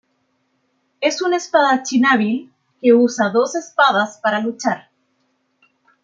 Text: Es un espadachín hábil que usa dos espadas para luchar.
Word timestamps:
Es 0.99 1.21
un 1.21 1.35
espadachín 1.35 2.07
hábil 2.07 2.51
que 2.81 2.91
usa 2.91 3.29
dos 3.29 3.53
espadas 3.53 4.19
para 4.23 4.39
luchar. 4.41 4.89